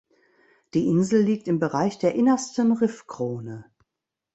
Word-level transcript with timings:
Die 0.73 0.87
Insel 0.87 1.21
liegt 1.21 1.47
im 1.47 1.59
Bereich 1.59 1.99
der 1.99 2.15
innersten 2.15 2.71
Riffkrone. 2.71 3.69